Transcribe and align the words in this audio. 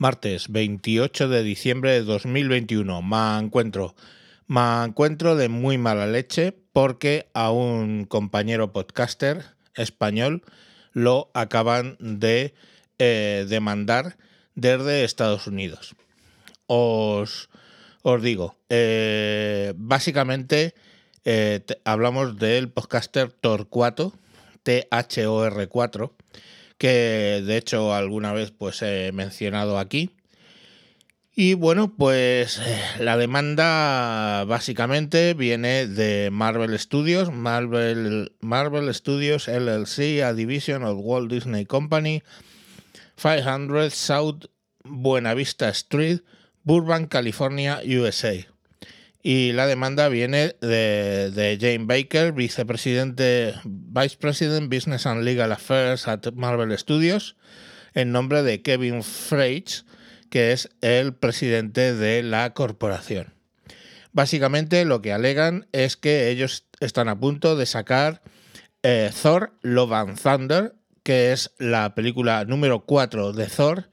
Martes 0.00 0.46
28 0.52 1.28
de 1.28 1.42
diciembre 1.42 1.90
de 1.90 2.02
2021. 2.04 3.02
Me 3.02 3.44
encuentro, 3.44 3.96
me 4.46 4.84
encuentro 4.84 5.34
de 5.34 5.48
muy 5.48 5.76
mala 5.76 6.06
leche 6.06 6.54
porque 6.72 7.28
a 7.34 7.50
un 7.50 8.04
compañero 8.04 8.72
podcaster 8.72 9.42
español 9.74 10.44
lo 10.92 11.32
acaban 11.34 11.96
de 11.98 12.54
eh, 13.00 13.44
demandar 13.48 14.16
desde 14.54 15.02
Estados 15.02 15.48
Unidos. 15.48 15.96
Os, 16.68 17.50
os 18.02 18.22
digo, 18.22 18.54
eh, 18.68 19.72
básicamente 19.74 20.74
eh, 21.24 21.60
hablamos 21.84 22.38
del 22.38 22.68
podcaster 22.68 23.32
Torcuato, 23.32 24.12
T-H-O-R-4 24.62 26.12
que 26.78 27.42
de 27.44 27.56
hecho 27.56 27.94
alguna 27.94 28.32
vez 28.32 28.52
pues 28.52 28.80
he 28.82 29.12
mencionado 29.12 29.78
aquí. 29.78 30.10
Y 31.40 31.54
bueno, 31.54 31.94
pues 31.96 32.58
eh, 32.58 32.80
la 32.98 33.16
demanda 33.16 34.44
básicamente 34.44 35.34
viene 35.34 35.86
de 35.86 36.30
Marvel 36.32 36.76
Studios, 36.76 37.30
Marvel, 37.30 38.32
Marvel 38.40 38.92
Studios 38.92 39.46
LLC, 39.46 40.24
a 40.24 40.34
division 40.34 40.82
of 40.82 40.98
Walt 41.00 41.30
Disney 41.30 41.64
Company, 41.64 42.24
500 43.22 43.94
South 43.94 44.46
Buena 44.82 45.34
Vista 45.34 45.68
Street, 45.68 46.22
Burbank, 46.64 47.08
California, 47.08 47.82
USA. 47.84 48.44
Y 49.30 49.52
la 49.52 49.66
demanda 49.66 50.08
viene 50.08 50.56
de, 50.62 51.58
Jane 51.60 51.84
Baker, 51.84 52.32
vicepresidente, 52.32 53.56
Vice 53.62 54.16
President 54.16 54.72
Business 54.74 55.04
and 55.04 55.22
Legal 55.22 55.52
Affairs 55.52 56.08
at 56.08 56.32
Marvel 56.32 56.72
Studios, 56.78 57.36
en 57.92 58.10
nombre 58.10 58.42
de 58.42 58.62
Kevin 58.62 59.02
Freitz, 59.02 59.84
que 60.30 60.52
es 60.52 60.70
el 60.80 61.12
presidente 61.12 61.94
de 61.94 62.22
la 62.22 62.54
corporación. 62.54 63.34
Básicamente 64.12 64.86
lo 64.86 65.02
que 65.02 65.12
alegan 65.12 65.68
es 65.72 65.98
que 65.98 66.30
ellos 66.30 66.64
están 66.80 67.10
a 67.10 67.20
punto 67.20 67.54
de 67.54 67.66
sacar 67.66 68.22
eh, 68.82 69.10
Thor 69.22 69.52
Love 69.60 69.92
and 69.92 70.18
Thunder, 70.18 70.74
que 71.02 71.32
es 71.32 71.50
la 71.58 71.94
película 71.94 72.46
número 72.46 72.86
4 72.86 73.34
de 73.34 73.46
Thor 73.48 73.90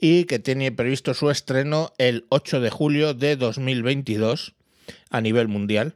y 0.00 0.24
que 0.24 0.38
tiene 0.38 0.72
previsto 0.72 1.12
su 1.12 1.28
estreno 1.28 1.92
el 1.98 2.24
8 2.30 2.60
de 2.60 2.70
julio 2.70 3.12
de 3.12 3.36
2022 3.36 4.54
a 5.10 5.20
nivel 5.20 5.48
mundial. 5.48 5.94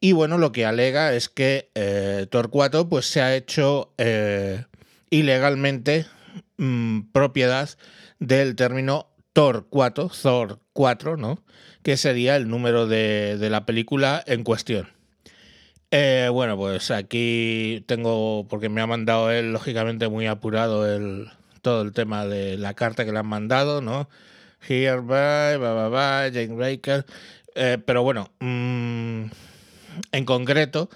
Y 0.00 0.12
bueno, 0.12 0.38
lo 0.38 0.52
que 0.52 0.64
alega 0.64 1.12
es 1.14 1.28
que 1.28 1.70
eh, 1.74 2.26
Torcuato 2.30 2.88
pues, 2.88 3.06
se 3.06 3.20
ha 3.20 3.34
hecho 3.34 3.92
eh, 3.98 4.64
ilegalmente 5.10 6.06
mm, 6.56 7.10
propiedad 7.12 7.68
del 8.18 8.56
término 8.56 9.08
Torcuato, 9.32 10.10
Thor 10.10 10.60
4, 10.72 11.16
¿no? 11.16 11.42
que 11.82 11.96
sería 11.96 12.36
el 12.36 12.48
número 12.48 12.86
de, 12.86 13.36
la 13.50 13.64
película 13.66 14.22
en 14.26 14.44
cuestión. 14.44 14.88
Eh, 15.90 16.28
bueno, 16.32 16.56
pues 16.56 16.90
aquí 16.90 17.82
tengo, 17.86 18.46
porque 18.48 18.68
me 18.68 18.80
ha 18.80 18.86
mandado 18.86 19.30
él, 19.30 19.52
lógicamente, 19.52 20.08
muy 20.08 20.26
apurado 20.26 20.86
el, 20.88 21.28
todo 21.62 21.82
el 21.82 21.92
tema 21.92 22.26
de 22.26 22.58
la 22.58 22.74
carta 22.74 23.04
que 23.04 23.12
le 23.12 23.18
han 23.18 23.26
mandado, 23.26 23.80
¿no? 23.80 24.08
Hereby, 24.68 25.58
bye, 25.58 25.58
bye, 25.58 25.88
bye, 25.88 26.32
Jane 26.32 26.54
Baker. 26.54 27.06
Eh, 27.54 27.78
pero 27.84 28.02
bueno, 28.02 28.32
mm, 28.40 29.24
en 30.12 30.24
concreto, 30.24 30.90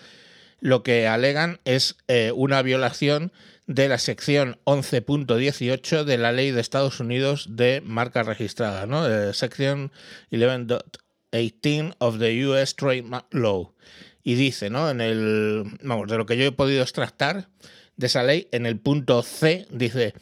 lo 0.60 0.82
que 0.82 1.06
alegan 1.06 1.60
es 1.64 1.96
eh, 2.08 2.32
una 2.34 2.62
violación 2.62 3.32
de 3.66 3.88
la 3.88 3.98
sección 3.98 4.58
11.18 4.64 6.04
de 6.04 6.18
la 6.18 6.32
ley 6.32 6.50
de 6.50 6.60
Estados 6.60 7.00
Unidos 7.00 7.48
de 7.50 7.80
marca 7.84 8.22
registrada, 8.22 8.86
¿no? 8.86 9.08
Eh, 9.08 9.32
sección 9.32 9.90
11.18 10.30 11.96
of 11.98 12.18
the 12.18 12.46
US 12.46 12.76
Trademark 12.76 13.26
Law. 13.32 13.74
Y 14.22 14.34
dice, 14.34 14.70
¿no? 14.70 14.90
En 14.90 15.00
el, 15.00 15.64
vamos, 15.82 16.08
de 16.08 16.16
lo 16.16 16.26
que 16.26 16.36
yo 16.36 16.44
he 16.44 16.52
podido 16.52 16.82
extractar 16.82 17.48
de 17.96 18.06
esa 18.06 18.22
ley, 18.22 18.48
en 18.52 18.66
el 18.66 18.78
punto 18.78 19.22
C 19.22 19.66
dice, 19.70 20.14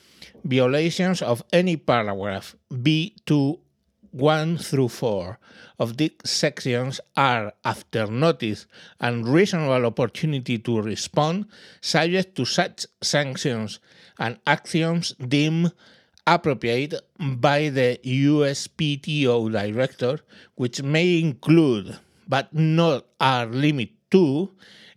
violations 0.43 1.23
of 1.23 1.43
any 1.53 1.77
paragraph 1.77 2.55
B2 2.69 3.62
1 4.13 4.59
through 4.59 4.89
4 4.89 5.39
of 5.79 5.97
these 5.97 6.11
sections 6.25 7.01
are, 7.17 7.53
after 7.65 8.07
notice 8.07 8.67
and 9.01 9.27
reasonable 9.27 9.87
opportunity 9.87 10.59
to 10.59 10.81
respond, 10.81 11.47
subject 11.81 12.37
to 12.37 12.45
such 12.45 12.87
sanctions 13.03 13.81
and 14.19 14.39
actions 14.47 15.13
deemed 15.15 15.73
appropriate 16.27 16.95
by 17.19 17.69
the 17.69 17.99
USPTO 18.05 19.51
director, 19.51 20.21
which 20.55 20.83
may 20.83 21.19
include, 21.19 21.99
but 22.29 22.55
not 22.55 23.07
are 23.19 23.47
limited 23.47 23.97
to, 24.11 24.53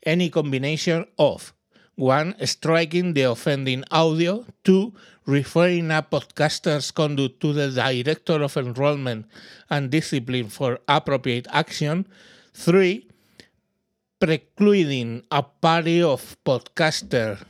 any 0.06 0.30
combination 0.30 1.06
of 1.18 1.54
1. 1.96 2.36
Striking 2.46 3.14
the 3.14 3.24
offending 3.24 3.84
audio, 3.92 4.46
2 4.64 4.94
referring 5.26 5.90
a 5.90 6.06
podcaster's 6.06 6.92
conduct 6.92 7.40
to 7.42 7.54
the 7.54 7.72
Director 7.72 8.44
of 8.44 8.58
Enrollment 8.58 9.26
and 9.70 9.90
Discipline 9.90 10.50
for 10.50 10.80
appropriate 10.88 11.48
action. 11.50 12.08
Three, 12.54 13.08
precluding 14.20 15.24
a 15.32 15.44
party 15.44 16.02
of 16.02 16.38
podcaster 16.46 17.44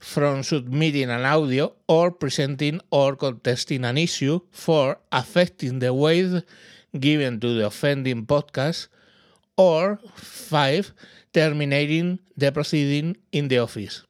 from 0.00 0.42
submitting 0.42 1.10
an 1.10 1.24
audio 1.24 1.72
or 1.86 2.10
presenting 2.10 2.80
or 2.90 3.14
contesting 3.14 3.84
an 3.84 3.98
issue 3.98 4.40
for 4.50 4.98
affecting 5.12 5.78
the 5.78 5.94
weight 5.94 6.42
given 6.98 7.38
to 7.40 7.54
the 7.54 7.66
offending 7.66 8.26
podcast. 8.26 8.88
Or 9.56 10.00
five, 10.14 10.92
terminating 11.32 12.20
the 12.36 12.52
proceeding 12.52 13.18
in 13.32 13.48
the 13.48 13.60
office. 13.60 14.04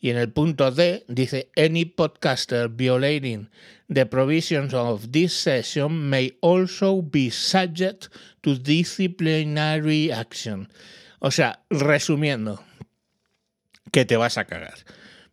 Y 0.00 0.10
en 0.10 0.16
el 0.16 0.32
punto 0.32 0.70
D 0.72 1.04
dice, 1.08 1.50
any 1.56 1.84
podcaster 1.84 2.68
violating 2.68 3.48
the 3.88 4.04
provisions 4.04 4.74
of 4.74 5.12
this 5.12 5.32
session 5.32 6.10
may 6.10 6.36
also 6.40 7.02
be 7.02 7.30
subject 7.30 8.08
to 8.42 8.56
disciplinary 8.56 10.10
action. 10.10 10.68
O 11.20 11.30
sea, 11.30 11.60
resumiendo, 11.70 12.64
que 13.92 14.04
te 14.04 14.16
vas 14.16 14.38
a 14.38 14.46
cagar. 14.46 14.74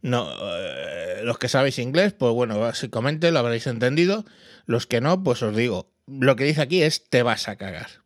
No, 0.02 0.30
eh, 0.40 1.22
los 1.24 1.40
que 1.40 1.50
sabéis 1.50 1.80
inglés, 1.80 2.14
pues 2.14 2.32
bueno, 2.34 2.60
básicamente 2.60 3.32
lo 3.32 3.40
habréis 3.40 3.66
entendido. 3.66 4.24
Los 4.66 4.86
que 4.86 5.02
no, 5.02 5.24
pues 5.24 5.42
os 5.42 5.56
digo, 5.56 5.90
lo 6.06 6.36
que 6.36 6.44
dice 6.44 6.62
aquí 6.62 6.84
es 6.84 7.10
te 7.10 7.24
vas 7.24 7.48
a 7.48 7.56
cagar. 7.56 7.99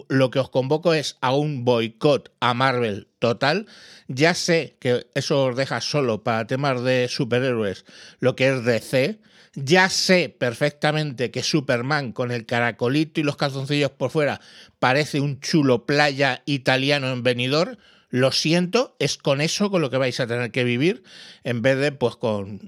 lo 0.08 0.30
que 0.30 0.38
os 0.38 0.50
convoco 0.50 0.94
es 0.94 1.16
a 1.20 1.34
un 1.34 1.64
boicot 1.64 2.32
a 2.40 2.54
Marvel 2.54 3.08
total. 3.18 3.66
Ya 4.08 4.34
sé 4.34 4.76
que 4.80 5.06
eso 5.14 5.46
os 5.46 5.56
deja 5.56 5.80
solo 5.80 6.22
para 6.22 6.46
temas 6.46 6.82
de 6.82 7.08
superhéroes 7.08 7.84
lo 8.18 8.36
que 8.36 8.48
es 8.48 8.64
DC. 8.64 9.18
Ya 9.54 9.88
sé 9.88 10.28
perfectamente 10.28 11.30
que 11.30 11.42
Superman 11.42 12.12
con 12.12 12.30
el 12.30 12.46
caracolito 12.46 13.20
y 13.20 13.24
los 13.24 13.36
calzoncillos 13.36 13.90
por 13.90 14.10
fuera 14.10 14.40
parece 14.78 15.20
un 15.20 15.40
chulo 15.40 15.86
playa 15.86 16.42
italiano 16.46 17.10
en 17.10 17.22
venidor. 17.22 17.78
Lo 18.10 18.32
siento, 18.32 18.96
es 18.98 19.18
con 19.18 19.40
eso 19.40 19.70
con 19.70 19.82
lo 19.82 19.90
que 19.90 19.96
vais 19.96 20.18
a 20.20 20.26
tener 20.26 20.50
que 20.50 20.64
vivir 20.64 21.02
en 21.44 21.62
vez 21.62 21.78
de 21.78 21.92
pues 21.92 22.16
con 22.16 22.60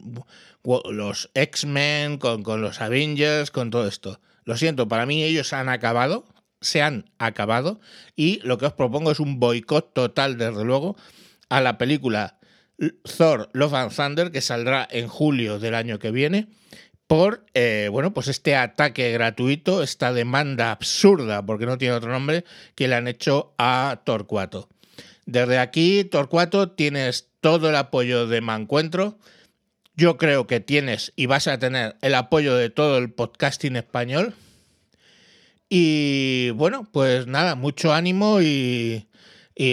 los 0.65 1.31
X-Men, 1.35 2.19
con, 2.19 2.43
con 2.43 2.63
los 2.63 2.81
Avengers, 2.81 3.51
con 3.51 3.71
todo 3.71 3.87
esto. 3.87 4.21
Lo 4.45 4.57
siento, 4.57 4.89
para 4.89 5.07
mí 5.07 5.23
ellos 5.23 5.53
han 5.53 5.69
acabado, 5.69 6.25
se 6.63 6.81
han 6.81 7.11
acabado 7.19 7.81
y 8.17 8.41
lo 8.45 8.57
que 8.57 8.67
os 8.67 8.73
propongo 8.73 9.13
es 9.13 9.21
un 9.21 9.39
boicot 9.39 9.93
total, 9.93 10.39
desde 10.39 10.65
luego, 10.65 10.97
a 11.49 11.61
la 11.61 11.77
película 11.77 12.39
Thor 13.17 13.51
Love 13.53 13.75
and 13.75 13.95
Thunder 13.95 14.31
que 14.33 14.41
saldrá 14.41 14.89
en 14.91 15.09
julio 15.09 15.59
del 15.59 15.75
año 15.75 15.99
que 15.99 16.11
viene 16.11 16.49
por 17.07 17.45
eh, 17.53 17.89
bueno 17.93 18.15
pues 18.15 18.29
este 18.29 18.57
ataque 18.57 19.13
gratuito, 19.13 19.83
esta 19.83 20.15
demanda 20.15 20.71
absurda, 20.71 21.45
porque 21.45 21.67
no 21.67 21.77
tiene 21.77 21.95
otro 21.95 22.11
nombre, 22.11 22.45
que 22.75 22.89
le 22.89 22.95
han 22.95 23.07
hecho 23.07 23.55
a 23.59 24.01
Torcuato. 24.05 24.71
Desde 25.27 25.59
aquí, 25.59 26.05
Torcuato, 26.05 26.71
tienes 26.71 27.29
todo 27.41 27.69
el 27.69 27.77
apoyo 27.77 28.27
de 28.27 28.41
Mancuentro. 28.41 29.19
Yo 29.95 30.17
creo 30.17 30.47
que 30.47 30.61
tienes 30.61 31.13
y 31.15 31.27
vas 31.27 31.49
a 31.49 31.59
tener 31.59 31.97
el 32.01 32.15
apoyo 32.15 32.57
de 32.57 32.71
todo 32.71 32.97
el 32.97 33.13
podcasting 33.13 33.77
español. 33.77 34.35
Y 35.75 36.51
bueno, 36.51 36.87
pues 36.93 37.27
nada, 37.27 37.55
mucho 37.55 37.95
ánimo 37.95 38.43
y, 38.43 39.09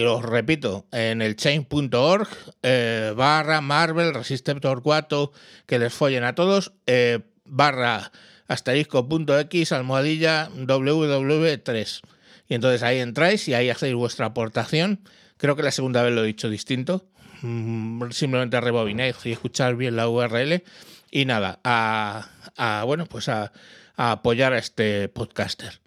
os 0.07 0.23
repito, 0.23 0.85
en 0.93 1.21
el 1.21 1.35
chain.org 1.35 2.29
eh, 2.63 3.13
barra 3.17 3.59
Marvel 3.59 4.13
Resistor 4.13 4.81
4, 4.81 5.33
que 5.65 5.77
les 5.77 5.93
follen 5.93 6.23
a 6.23 6.35
todos, 6.35 6.71
eh, 6.87 7.19
barra 7.43 8.13
asterisco.x 8.47 9.73
almohadilla 9.73 10.49
ww3. 10.55 12.01
Y 12.47 12.53
entonces 12.53 12.81
ahí 12.81 12.99
entráis 12.99 13.49
y 13.49 13.53
ahí 13.53 13.69
hacéis 13.69 13.93
vuestra 13.93 14.27
aportación. 14.27 15.01
Creo 15.35 15.57
que 15.57 15.63
la 15.63 15.71
segunda 15.71 16.01
vez 16.01 16.13
lo 16.13 16.23
he 16.23 16.27
dicho 16.27 16.49
distinto. 16.49 17.09
Mm, 17.41 18.09
simplemente 18.11 18.61
rebobináis 18.61 19.17
y 19.25 19.33
escuchar 19.33 19.75
bien 19.75 19.97
la 19.97 20.07
URL. 20.07 20.63
Y 21.11 21.25
nada, 21.25 21.59
a, 21.65 22.83
bueno, 22.85 23.05
pues 23.05 23.27
a 23.27 23.51
apoyar 23.97 24.53
a 24.53 24.59
este 24.59 25.09
podcaster. 25.09 25.81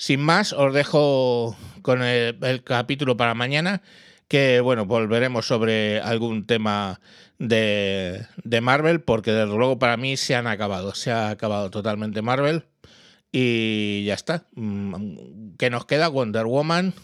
Sin 0.00 0.22
más, 0.22 0.54
os 0.54 0.72
dejo 0.72 1.54
con 1.82 2.02
el, 2.02 2.64
capítulo 2.64 3.18
para 3.18 3.34
mañana, 3.34 3.82
que 4.28 4.60
bueno, 4.60 4.86
volveremos 4.86 5.46
sobre 5.46 6.00
algún 6.00 6.46
tema 6.46 7.02
de, 7.38 8.24
Marvel, 8.62 9.02
porque 9.02 9.30
desde 9.32 9.54
luego 9.54 9.78
para 9.78 9.98
mí 9.98 10.16
se 10.16 10.34
han 10.34 10.46
acabado, 10.46 10.94
se 10.94 11.12
ha 11.12 11.28
acabado 11.28 11.68
totalmente 11.68 12.22
Marvel 12.22 12.64
y 13.30 14.04
ya 14.06 14.14
está. 14.14 14.46
Mm, 14.54 15.56
que 15.58 15.68
nos 15.68 15.84
queda 15.84 16.08
Wonder 16.08 16.46
Woman, 16.46 16.94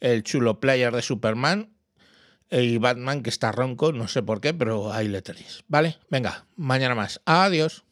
el 0.00 0.24
chulo 0.24 0.58
player 0.58 0.92
de 0.92 1.02
Superman 1.02 1.70
y 2.50 2.78
Batman 2.78 3.22
que 3.22 3.30
está 3.30 3.52
ronco, 3.52 3.92
no 3.92 4.08
sé 4.08 4.20
por 4.20 4.40
qué, 4.40 4.52
pero 4.52 4.92
ahí 4.92 5.06
le 5.06 5.22
tenéis. 5.22 5.62
Vale, 5.68 5.96
venga, 6.10 6.46
mañana 6.56 6.96
más. 6.96 7.20
Adiós. 7.24 7.84